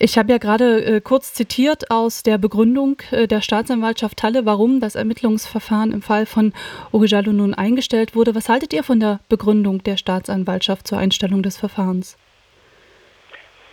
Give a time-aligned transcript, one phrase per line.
[0.00, 4.78] Ich habe ja gerade äh, kurz zitiert aus der Begründung äh, der Staatsanwaltschaft Halle, warum
[4.78, 6.52] das Ermittlungsverfahren im Fall von
[6.92, 8.36] Orijalo nun eingestellt wurde.
[8.36, 12.16] Was haltet ihr von der Begründung der Staatsanwaltschaft zur Einstellung des Verfahrens?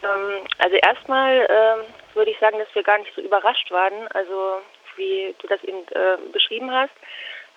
[0.01, 4.61] Ähm, also erstmal äh, würde ich sagen, dass wir gar nicht so überrascht waren, also
[4.95, 6.93] wie du das eben äh, beschrieben hast.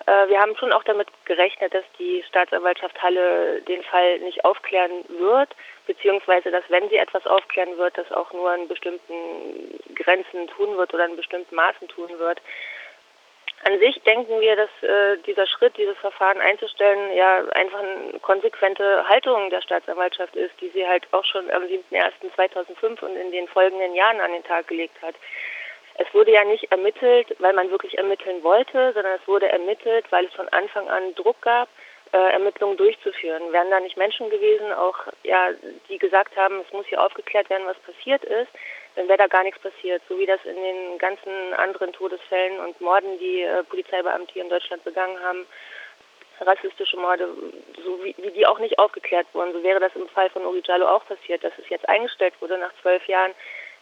[0.09, 5.05] Äh, wir haben schon auch damit gerechnet, dass die Staatsanwaltschaft Halle den Fall nicht aufklären
[5.09, 5.55] wird,
[5.87, 10.95] beziehungsweise dass wenn sie etwas aufklären wird, das auch nur in bestimmten Grenzen tun wird
[10.95, 12.41] oder in bestimmten Maßen tun wird.
[13.65, 19.07] An sich denken wir, dass äh, dieser Schritt, dieses Verfahren einzustellen, ja einfach eine konsequente
[19.09, 23.95] Haltung der Staatsanwaltschaft ist, die sie halt auch schon am 7.01.2005 und in den folgenden
[23.95, 25.17] Jahren an den Tag gelegt hat.
[26.01, 30.27] Es wurde ja nicht ermittelt, weil man wirklich ermitteln wollte, sondern es wurde ermittelt, weil
[30.27, 31.69] es von Anfang an Druck gab,
[32.13, 33.53] äh, Ermittlungen durchzuführen.
[33.53, 35.51] Wären da nicht Menschen gewesen, auch ja,
[35.89, 38.49] die gesagt haben, es muss hier aufgeklärt werden, was passiert ist,
[38.95, 40.01] dann wäre da gar nichts passiert.
[40.09, 44.51] So wie das in den ganzen anderen Todesfällen und Morden, die äh, Polizeibeamte hier in
[44.51, 45.47] Deutschland begangen haben,
[46.41, 47.29] rassistische Morde,
[47.85, 49.53] so wie, wie die auch nicht aufgeklärt wurden.
[49.53, 52.57] So wäre das im Fall von Uri Jallo auch passiert, dass es jetzt eingestellt wurde
[52.57, 53.33] nach zwölf Jahren.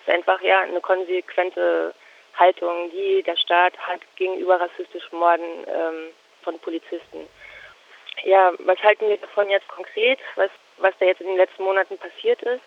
[0.01, 1.95] ist einfach ja eine konsequente
[2.39, 6.09] Haltung, die der Staat hat gegenüber rassistischen Morden ähm,
[6.43, 7.29] von Polizisten.
[8.25, 11.99] Ja, was halten wir davon jetzt konkret, was, was da jetzt in den letzten Monaten
[11.99, 12.63] passiert ist?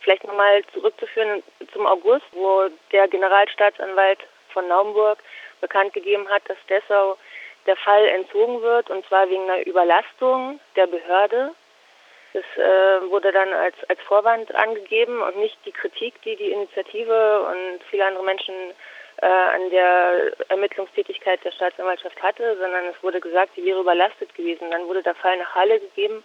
[0.00, 4.20] Vielleicht nochmal zurückzuführen zum August, wo der Generalstaatsanwalt
[4.52, 5.18] von Naumburg
[5.60, 7.18] bekannt gegeben hat, dass Dessau
[7.66, 11.52] der Fall entzogen wird, und zwar wegen einer Überlastung der Behörde.
[12.32, 17.42] Das äh, wurde dann als, als Vorwand angegeben und nicht die Kritik, die die Initiative
[17.42, 18.54] und viele andere Menschen
[19.20, 24.70] äh, an der Ermittlungstätigkeit der Staatsanwaltschaft hatte, sondern es wurde gesagt, sie wäre überlastet gewesen.
[24.70, 26.22] Dann wurde der Fall nach Halle gegeben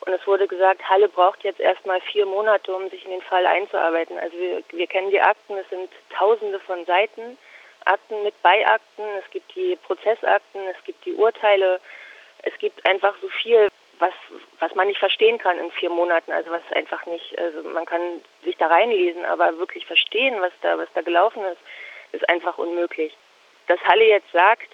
[0.00, 3.46] und es wurde gesagt, Halle braucht jetzt erstmal vier Monate, um sich in den Fall
[3.46, 4.18] einzuarbeiten.
[4.18, 7.38] Also wir, wir kennen die Akten, es sind tausende von Seiten,
[7.86, 11.80] Akten mit Beiakten, es gibt die Prozessakten, es gibt die Urteile,
[12.42, 13.68] es gibt einfach so viel,
[13.98, 14.12] was,
[14.60, 18.00] was man nicht verstehen kann in vier Monaten, also was einfach nicht, also man kann
[18.44, 21.60] sich da reinlesen, aber wirklich verstehen, was da, was da gelaufen ist,
[22.12, 23.16] ist einfach unmöglich.
[23.66, 24.70] Dass Halle jetzt sagt,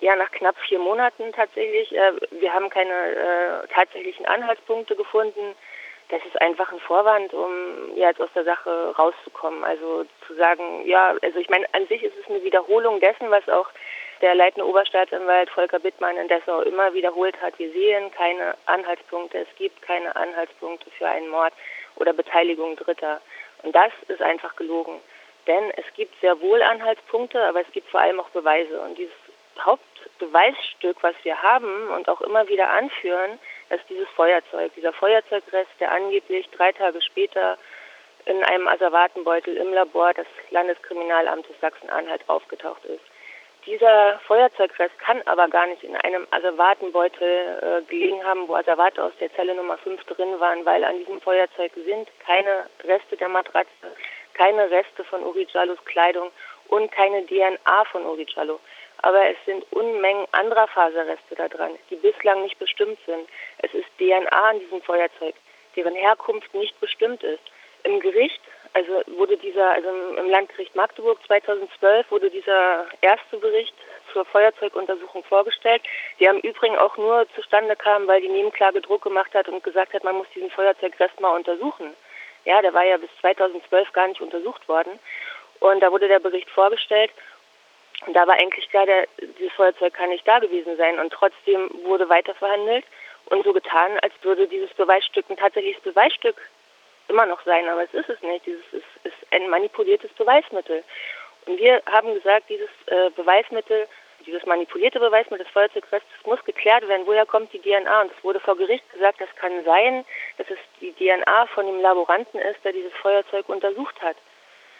[0.00, 5.54] ja nach knapp vier Monaten tatsächlich, äh, wir haben keine äh, tatsächlichen Anhaltspunkte gefunden,
[6.10, 9.62] das ist einfach ein Vorwand, um ja, jetzt aus der Sache rauszukommen.
[9.62, 13.48] Also zu sagen, ja, also ich meine, an sich ist es eine Wiederholung dessen, was
[13.48, 13.68] auch
[14.20, 17.58] der leitende Oberstaatsanwalt Volker Bittmann in Dessau immer wiederholt hat.
[17.58, 21.52] Wir sehen keine Anhaltspunkte, es gibt keine Anhaltspunkte für einen Mord
[21.96, 23.20] oder Beteiligung Dritter.
[23.62, 25.00] Und das ist einfach gelogen.
[25.46, 28.80] Denn es gibt sehr wohl Anhaltspunkte, aber es gibt vor allem auch Beweise.
[28.80, 29.14] Und dieses
[29.58, 33.38] Hauptbeweisstück, was wir haben und auch immer wieder anführen,
[33.70, 34.72] ist dieses Feuerzeug.
[34.76, 37.56] Dieser Feuerzeugrest, der angeblich drei Tage später
[38.26, 43.09] in einem Asservatenbeutel im Labor des Landeskriminalamtes Sachsen-Anhalt aufgetaucht ist.
[43.66, 49.12] Dieser Feuerzeugrest kann aber gar nicht in einem Asservatenbeutel äh, gelegen haben, wo Asservate aus
[49.20, 53.68] der Zelle Nummer 5 drin waren, weil an diesem Feuerzeug sind keine Reste der Matratze,
[54.32, 56.30] keine Reste von Uri Jallos Kleidung
[56.68, 58.60] und keine DNA von Uri Jallo.
[59.02, 63.28] Aber es sind Unmengen anderer Faserreste da dran, die bislang nicht bestimmt sind.
[63.58, 65.34] Es ist DNA an diesem Feuerzeug,
[65.76, 67.42] deren Herkunft nicht bestimmt ist.
[67.84, 68.40] Im Gericht,
[68.72, 73.74] also wurde dieser, also im Landgericht Magdeburg 2012 wurde dieser erste Bericht
[74.12, 75.82] zur Feuerzeuguntersuchung vorgestellt,
[76.20, 79.94] der im Übrigen auch nur zustande kam, weil die Nebenklage Druck gemacht hat und gesagt
[79.94, 81.94] hat, man muss diesen Feuerzeugrest mal untersuchen.
[82.44, 84.98] Ja, der war ja bis 2012 gar nicht untersucht worden.
[85.60, 87.10] Und da wurde der Bericht vorgestellt.
[88.06, 89.06] Und da war eigentlich klar, der,
[89.38, 90.98] dieses Feuerzeug kann nicht da gewesen sein.
[90.98, 92.84] Und trotzdem wurde weiter verhandelt
[93.26, 96.36] und so getan, als würde dieses Beweisstück ein tatsächliches Beweisstück
[97.10, 97.68] immer noch sein.
[97.68, 98.46] Aber es ist es nicht.
[98.46, 100.82] Dieses ist, ist ein manipuliertes Beweismittel.
[101.46, 103.86] Und wir haben gesagt, dieses äh, Beweismittel
[104.26, 108.02] dieses manipulierte Beweismittel des Feuerzeugrests muss geklärt werden, woher kommt die DNA.
[108.02, 110.04] Und es wurde vor Gericht gesagt, das kann sein,
[110.38, 114.16] dass es die DNA von dem Laboranten ist, der dieses Feuerzeug untersucht hat.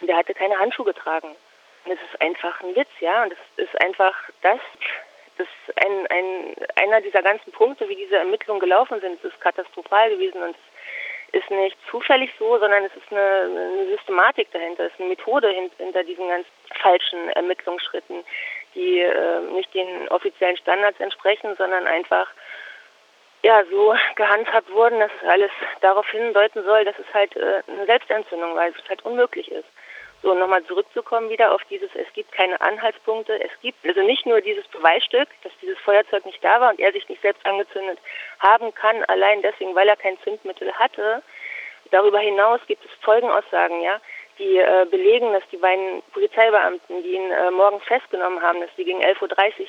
[0.00, 1.36] Und der hatte keine Handschuhe getragen.
[1.84, 3.22] Und es ist einfach ein Witz, ja.
[3.22, 4.60] Und es ist einfach das,
[5.38, 9.18] das ist ein, ein, einer dieser ganzen Punkte, wie diese Ermittlungen gelaufen sind.
[9.22, 10.69] Es ist katastrophal gewesen und es
[11.32, 15.48] ist nicht zufällig so, sondern es ist eine, eine Systematik dahinter, es ist eine Methode
[15.78, 16.46] hinter diesen ganz
[16.80, 18.24] falschen Ermittlungsschritten
[18.74, 22.28] die äh, nicht den offiziellen Standards entsprechen, sondern einfach
[23.42, 25.50] ja so gehandhabt wurden, dass es alles
[25.80, 29.68] darauf hindeuten soll, dass es halt äh, eine Selbstentzündung war, dass es halt unmöglich ist.
[30.22, 34.42] So, nochmal zurückzukommen wieder auf dieses, es gibt keine Anhaltspunkte, es gibt also nicht nur
[34.42, 37.98] dieses Beweisstück, dass dieses Feuerzeug nicht da war und er sich nicht selbst angezündet
[38.38, 41.22] haben kann, allein deswegen, weil er kein Zündmittel hatte.
[41.90, 43.98] Darüber hinaus gibt es Zeugenaussagen, ja,
[44.38, 48.84] die äh, belegen, dass die beiden Polizeibeamten, die ihn äh, morgens festgenommen haben, dass sie
[48.84, 49.20] gegen 11.30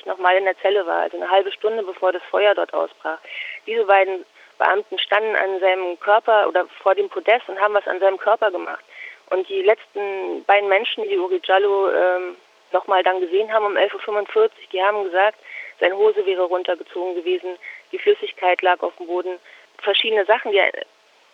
[0.02, 3.18] Uhr nochmal in der Zelle war, also eine halbe Stunde bevor das Feuer dort ausbrach.
[3.66, 4.26] Diese beiden
[4.58, 8.50] Beamten standen an seinem Körper oder vor dem Podest und haben was an seinem Körper
[8.50, 8.84] gemacht.
[9.32, 12.36] Und die letzten beiden Menschen, die Uri Jallo ähm,
[12.72, 15.38] nochmal dann gesehen haben um 11.45 Uhr, die haben gesagt,
[15.80, 17.56] seine Hose wäre runtergezogen gewesen,
[17.92, 19.38] die Flüssigkeit lag auf dem Boden.
[19.78, 20.60] Verschiedene Sachen, die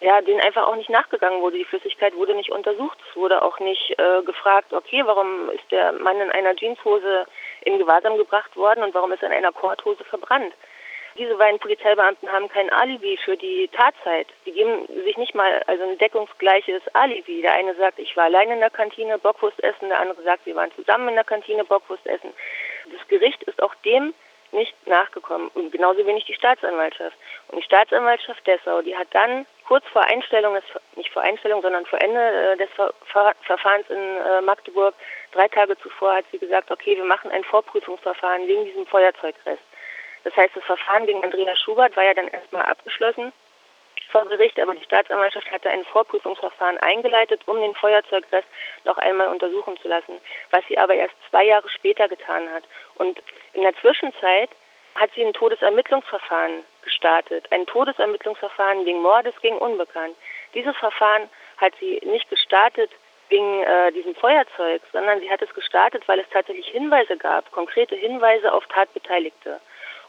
[0.00, 1.58] ja, denen einfach auch nicht nachgegangen wurde.
[1.58, 2.98] Die Flüssigkeit wurde nicht untersucht.
[3.10, 7.26] Es wurde auch nicht äh, gefragt, okay, warum ist der Mann in einer Jeanshose
[7.62, 10.54] in Gewahrsam gebracht worden und warum ist er in einer Korthose verbrannt?
[11.18, 14.28] Diese beiden Polizeibeamten haben kein Alibi für die Tatzeit.
[14.46, 17.42] Die geben sich nicht mal also ein deckungsgleiches Alibi.
[17.42, 20.54] Der eine sagt, ich war allein in der Kantine Bockwurst essen, der andere sagt, wir
[20.54, 22.32] waren zusammen in der Kantine Bockwurst essen.
[22.92, 24.14] Das Gericht ist auch dem
[24.52, 27.16] nicht nachgekommen und genauso wenig die Staatsanwaltschaft.
[27.48, 30.64] Und die Staatsanwaltschaft Dessau, die hat dann kurz vor Einstellung, des,
[30.96, 32.92] nicht vor Einstellung, sondern vor Ende äh, des Ver
[33.42, 34.94] Verfahrens in äh, Magdeburg,
[35.32, 39.62] drei Tage zuvor hat sie gesagt, okay, wir machen ein Vorprüfungsverfahren wegen diesem Feuerzeugrest.
[40.28, 43.32] Das heißt, das Verfahren gegen Andreas Schubert war ja dann erstmal abgeschlossen
[44.10, 48.46] vor Gericht, aber die Staatsanwaltschaft hatte ein Vorprüfungsverfahren eingeleitet, um den Feuerzeugrest
[48.84, 50.20] noch einmal untersuchen zu lassen,
[50.50, 52.64] was sie aber erst zwei Jahre später getan hat.
[52.96, 53.22] Und
[53.54, 54.50] in der Zwischenzeit
[54.96, 60.14] hat sie ein Todesermittlungsverfahren gestartet, ein Todesermittlungsverfahren wegen Mordes gegen Unbekannt.
[60.52, 62.90] Dieses Verfahren hat sie nicht gestartet
[63.30, 67.94] wegen äh, diesem Feuerzeug, sondern sie hat es gestartet, weil es tatsächlich Hinweise gab, konkrete
[67.94, 69.60] Hinweise auf Tatbeteiligte.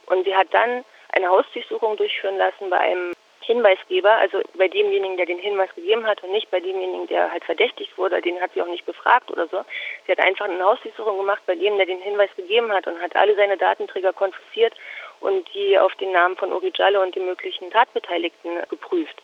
[0.09, 0.83] Und sie hat dann
[1.13, 6.23] eine Hausdurchsuchung durchführen lassen bei einem Hinweisgeber, also bei demjenigen, der den Hinweis gegeben hat
[6.23, 9.47] und nicht bei demjenigen, der halt verdächtigt wurde, den hat sie auch nicht befragt oder
[9.47, 9.65] so.
[10.05, 13.15] Sie hat einfach eine Hausdurchsuchung gemacht bei dem, der den Hinweis gegeben hat und hat
[13.15, 14.75] alle seine Datenträger konfisziert
[15.19, 19.19] und die auf den Namen von Jallo und den möglichen Tatbeteiligten geprüft.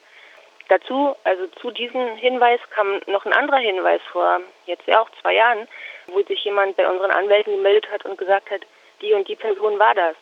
[0.69, 5.35] Dazu, also zu diesem Hinweis kam noch ein anderer Hinweis vor, jetzt ja auch zwei
[5.35, 5.67] Jahren,
[6.07, 8.61] wo sich jemand bei unseren Anwälten gemeldet hat und gesagt hat,
[9.01, 10.15] die und die Person war das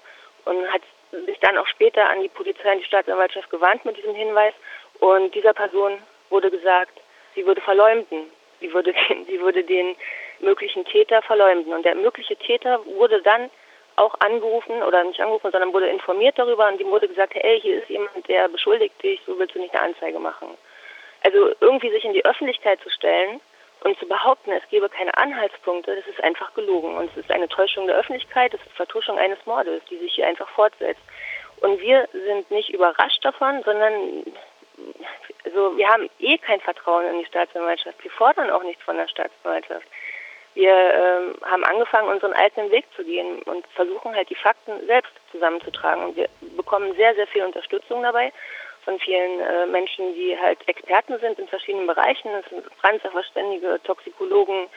[0.45, 0.81] und hat
[1.25, 4.53] sich dann auch später an die Polizei und die Staatsanwaltschaft gewandt mit diesem Hinweis.
[4.99, 5.99] Und dieser Person
[6.29, 6.99] wurde gesagt,
[7.35, 8.29] sie würde verleumden.
[8.59, 9.95] Sie würde den, sie würde den
[10.39, 11.73] möglichen Täter verleumden.
[11.73, 13.49] Und der mögliche Täter wurde dann
[13.95, 17.77] auch angerufen oder nicht angerufen, sondern wurde informiert darüber und ihm wurde gesagt, hey, hier
[17.77, 20.47] ist jemand, der beschuldigt dich, so willst du nicht eine Anzeige machen.
[21.23, 23.39] Also irgendwie sich in die Öffentlichkeit zu stellen
[23.83, 26.95] und zu behaupten, es gebe keine Anhaltspunkte, das ist einfach gelogen.
[26.95, 30.27] Und es ist eine Täuschung der Öffentlichkeit, es ist Vertuschung eines Mordes, die sich hier
[30.27, 31.01] einfach fortsetzt.
[31.61, 34.23] Und wir sind nicht überrascht davon, sondern
[35.45, 38.03] also wir haben eh kein Vertrauen in die Staatsanwaltschaft.
[38.03, 39.85] Wir fordern auch nichts von der Staatsanwaltschaft.
[40.55, 45.11] Wir ähm, haben angefangen, unseren eigenen Weg zu gehen und versuchen halt die Fakten selbst
[45.31, 46.05] zusammenzutragen.
[46.05, 48.31] Und wir bekommen sehr, sehr viel Unterstützung dabei
[48.83, 52.29] von vielen äh, Menschen, die halt Experten sind in verschiedenen Bereichen.
[52.31, 54.67] Das sind Brandsachverständige, Toxikologen,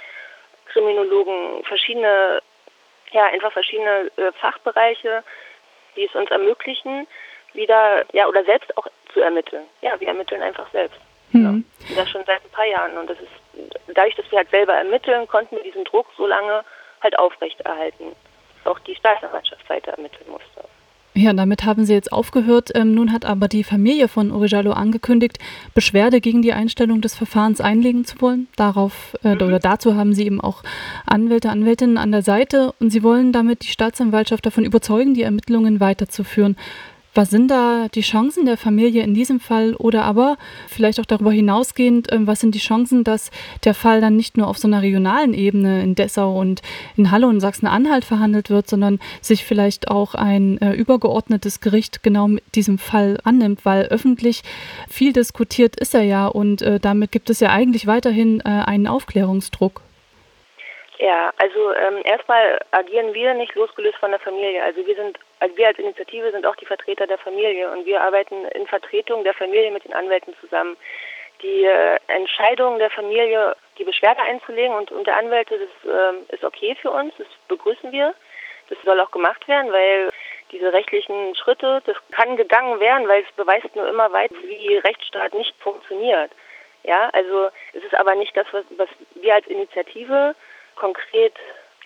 [0.67, 2.41] Kriminologen, verschiedene,
[3.12, 5.23] ja, einfach verschiedene äh, Fachbereiche,
[5.97, 7.06] die es uns ermöglichen,
[7.53, 9.64] wieder, ja, oder selbst auch zu ermitteln.
[9.81, 11.00] Ja, wir ermitteln einfach selbst.
[11.32, 11.64] Mhm.
[11.88, 12.97] Ja, das schon seit ein paar Jahren.
[12.99, 13.32] Und das ist,
[13.88, 16.64] dadurch, dass wir halt selber ermitteln, konnten wir diesen Druck so lange
[17.02, 18.14] halt aufrechterhalten.
[18.64, 20.69] Auch die Staatsanwaltschaft weiter ermitteln musste.
[21.16, 22.70] Ja, damit haben sie jetzt aufgehört.
[22.74, 25.38] Ähm, nun hat aber die Familie von Orejalo angekündigt,
[25.72, 28.48] Beschwerde gegen die Einstellung des Verfahrens einlegen zu wollen.
[28.56, 29.40] Darauf äh, mhm.
[29.40, 30.62] oder dazu haben sie eben auch
[31.06, 35.80] Anwälte, Anwältinnen an der Seite und sie wollen damit die Staatsanwaltschaft davon überzeugen, die Ermittlungen
[35.80, 36.54] weiterzuführen.
[37.16, 40.37] Was sind da die Chancen der Familie in diesem Fall oder aber
[40.68, 43.30] vielleicht auch darüber hinausgehend, ähm, was sind die Chancen, dass
[43.64, 46.61] der Fall dann nicht nur auf so einer regionalen Ebene in Dessau und
[46.94, 52.28] in Halle und Sachsen-Anhalt verhandelt wird, sondern sich vielleicht auch ein äh, übergeordnetes Gericht genau
[52.28, 54.42] mit diesem Fall annimmt, weil öffentlich
[54.87, 58.87] viel diskutiert ist er ja und äh, damit gibt es ja eigentlich weiterhin äh, einen
[58.87, 59.86] Aufklärungsdruck.
[60.99, 64.62] Ja, also ähm, erstmal agieren wir nicht losgelöst von der Familie.
[64.62, 68.00] Also wir sind, also wir als Initiative sind auch die Vertreter der Familie und wir
[68.00, 70.76] arbeiten in Vertretung der Familie mit den Anwälten zusammen.
[71.43, 76.45] Die äh, Entscheidung der Familie, die Beschwerde einzulegen und, und der Anwälte, das äh, ist
[76.45, 78.15] okay für uns, das begrüßen wir.
[78.71, 80.09] Das soll auch gemacht werden, weil
[80.50, 85.35] diese rechtlichen Schritte, das kann gegangen werden, weil es beweist nur immer weiter, wie Rechtsstaat
[85.35, 86.31] nicht funktioniert.
[86.85, 90.35] Ja, also es ist aber nicht das, was, was wir als Initiative
[90.76, 91.35] konkret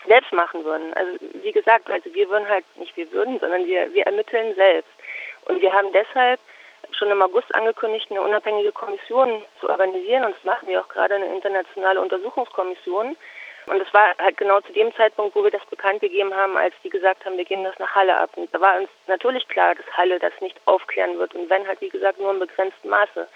[0.06, 0.92] selbst machen würden.
[0.94, 4.90] Also wie gesagt, also wir würden halt nicht wir würden, sondern wir, wir ermitteln selbst.
[5.46, 6.40] Und wir haben deshalb
[6.92, 11.14] schon im August angekündigt, eine unabhängige Kommission zu organisieren und das machen wir auch gerade
[11.14, 13.16] eine internationale Untersuchungskommission.
[13.66, 16.74] Und es war halt genau zu dem Zeitpunkt, wo wir das bekannt gegeben haben, als
[16.82, 18.30] die gesagt haben, wir geben das nach Halle ab.
[18.34, 21.80] Und da war uns natürlich klar, dass Halle das nicht aufklären wird und wenn halt,
[21.80, 23.28] wie gesagt, nur im begrenzten Maße.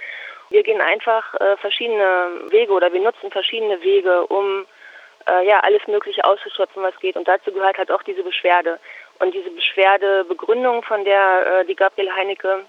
[0.51, 4.67] Wir gehen einfach äh, verschiedene Wege oder wir nutzen verschiedene Wege, um
[5.29, 7.17] äh, ja alles Mögliche auszuschöpfen, was geht.
[7.17, 8.79] Und dazu gehört halt auch diese Beschwerde.
[9.19, 12.65] Und diese Beschwerdebegründung, von der äh, die Gabriel Heinecke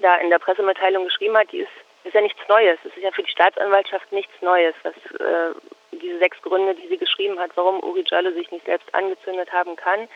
[0.00, 1.72] da in der Pressemitteilung geschrieben hat, die ist,
[2.04, 2.78] ist ja nichts Neues.
[2.84, 5.54] Es ist ja für die Staatsanwaltschaft nichts Neues, was äh,
[5.92, 9.76] diese sechs Gründe, die sie geschrieben hat, warum Uri Jallo sich nicht selbst angezündet haben
[9.76, 10.08] kann,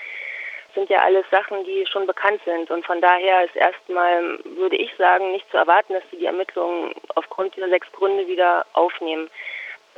[0.74, 2.70] sind ja alles Sachen, die schon bekannt sind.
[2.70, 6.94] Und von daher ist erstmal, würde ich sagen, nicht zu erwarten, dass sie die Ermittlungen
[7.14, 9.30] aufgrund dieser sechs Gründe wieder aufnehmen.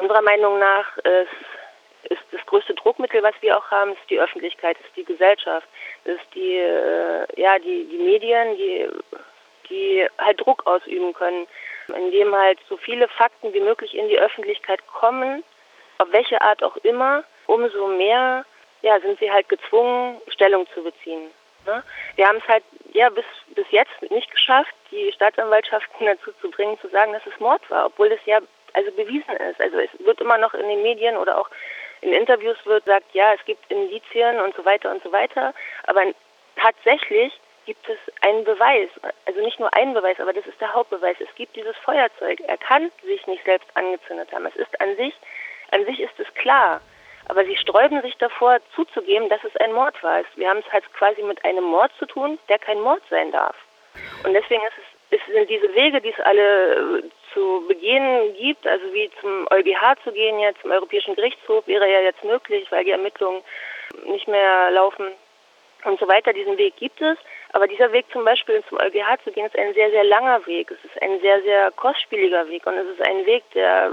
[0.00, 4.78] Unserer Meinung nach ist, ist das größte Druckmittel, was wir auch haben, ist die Öffentlichkeit,
[4.80, 5.66] ist die Gesellschaft,
[6.04, 8.88] ist die, äh, ja, die, die Medien, die,
[9.68, 11.46] die halt Druck ausüben können,
[11.88, 15.44] indem halt so viele Fakten wie möglich in die Öffentlichkeit kommen,
[15.98, 18.44] auf welche Art auch immer, umso mehr
[18.82, 21.30] ja, sind sie halt gezwungen, Stellung zu beziehen.
[21.66, 21.82] Ne?
[22.16, 22.64] Wir haben es halt
[22.94, 27.38] ja bis bis jetzt nicht geschafft, die Staatsanwaltschaften dazu zu bringen, zu sagen, dass es
[27.38, 28.40] Mord war, obwohl das ja
[28.74, 29.60] also bewiesen ist.
[29.60, 31.48] Also es wird immer noch in den Medien oder auch
[32.02, 35.52] in Interviews wird gesagt, ja, es gibt Indizien und so weiter und so weiter,
[35.86, 36.02] aber
[36.56, 37.32] tatsächlich
[37.66, 38.88] gibt es einen Beweis,
[39.26, 41.16] also nicht nur einen Beweis, aber das ist der Hauptbeweis.
[41.20, 42.40] Es gibt dieses Feuerzeug.
[42.46, 44.46] Er kann sich nicht selbst angezündet haben.
[44.46, 45.14] Es ist an sich,
[45.70, 46.80] an sich ist es klar.
[47.28, 50.22] Aber sie sträuben sich davor, zuzugeben, dass es ein Mord war.
[50.34, 53.54] Wir haben es halt quasi mit einem Mord zu tun, der kein Mord sein darf.
[54.24, 57.02] Und deswegen ist es, es sind diese Wege, die es alle
[57.32, 62.00] zu begehen gibt, also wie zum EuGH zu gehen, jetzt zum Europäischen Gerichtshof wäre ja
[62.00, 63.42] jetzt möglich, weil die Ermittlungen
[64.04, 65.08] nicht mehr laufen
[65.84, 66.32] und so weiter.
[66.32, 67.18] Diesen Weg gibt es.
[67.52, 70.70] Aber dieser Weg zum Beispiel zum EuGH zu gehen, ist ein sehr, sehr langer Weg.
[70.70, 73.92] Es ist ein sehr, sehr kostspieliger Weg und es ist ein Weg, der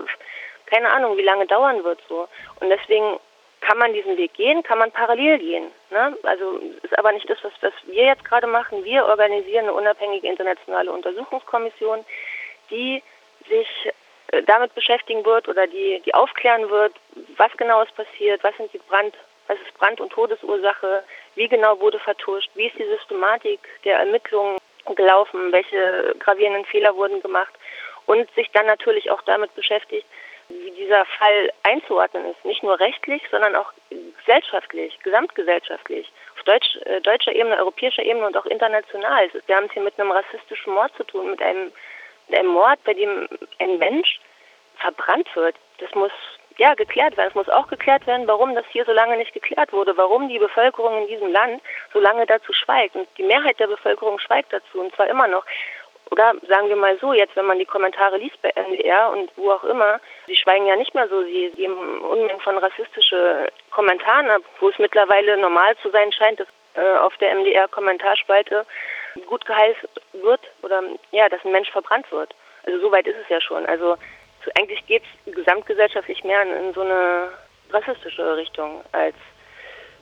[0.67, 2.27] keine Ahnung, wie lange dauern wird so.
[2.59, 3.19] Und deswegen
[3.67, 5.65] kann man diesen Weg gehen, kann man parallel gehen.
[5.89, 6.17] Ne?
[6.23, 8.85] Also ist aber nicht das, was, was wir jetzt gerade machen.
[8.85, 12.05] Wir organisieren eine unabhängige internationale Untersuchungskommission,
[12.69, 13.03] die
[13.49, 13.67] sich
[14.31, 16.93] äh, damit beschäftigen wird oder die, die aufklären wird,
[17.35, 19.13] was genau ist passiert, was sind die Brand,
[19.47, 21.03] was ist Brand- und Todesursache,
[21.35, 24.57] wie genau wurde vertuscht, wie ist die Systematik der Ermittlungen
[24.95, 27.53] gelaufen, welche gravierenden Fehler wurden gemacht
[28.05, 30.05] und sich dann natürlich auch damit beschäftigt,
[30.49, 33.71] wie dieser Fall einzuordnen ist, nicht nur rechtlich, sondern auch
[34.19, 39.29] gesellschaftlich, gesamtgesellschaftlich, auf Deutsch, äh, deutscher Ebene, europäischer Ebene und auch international.
[39.45, 41.71] Wir haben es hier mit einem rassistischen Mord zu tun, mit einem,
[42.27, 43.27] mit einem Mord, bei dem
[43.59, 44.19] ein Mensch
[44.77, 45.55] verbrannt wird.
[45.79, 46.11] Das muss
[46.57, 47.29] ja geklärt werden.
[47.29, 50.39] Es muss auch geklärt werden, warum das hier so lange nicht geklärt wurde, warum die
[50.39, 51.61] Bevölkerung in diesem Land
[51.93, 52.95] so lange dazu schweigt.
[52.95, 55.45] Und die Mehrheit der Bevölkerung schweigt dazu, und zwar immer noch.
[56.11, 59.51] Oder sagen wir mal so, jetzt wenn man die Kommentare liest bei NDR und wo
[59.51, 64.41] auch immer, sie schweigen ja nicht mehr so, sie geben Unmengen von rassistische Kommentaren ab,
[64.59, 68.65] wo es mittlerweile normal zu sein scheint, dass äh, auf der MDR-Kommentarspalte
[69.25, 72.33] gut geheißen wird oder ja, dass ein Mensch verbrannt wird.
[72.65, 73.65] Also so weit ist es ja schon.
[73.65, 73.97] Also
[74.45, 77.29] so, eigentlich geht es gesamtgesellschaftlich mehr in, in so eine
[77.71, 79.15] rassistische Richtung als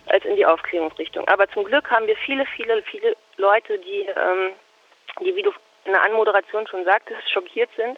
[0.08, 1.28] als in die Aufklärungsrichtung.
[1.28, 4.52] Aber zum Glück haben wir viele, viele, viele Leute, die, ähm,
[5.20, 5.52] die, wie du
[5.86, 7.98] in der Anmoderation schon sagtest, schockiert sind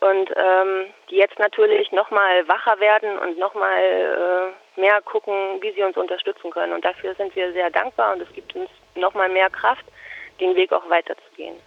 [0.00, 5.82] und ähm, die jetzt natürlich nochmal wacher werden und nochmal äh, mehr gucken, wie sie
[5.82, 6.72] uns unterstützen können.
[6.72, 9.84] Und dafür sind wir sehr dankbar und es gibt uns nochmal mehr Kraft,
[10.40, 11.60] den Weg auch weiterzugehen.